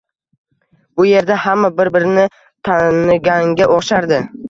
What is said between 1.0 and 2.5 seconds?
Bu erda hamma bir-biri bilan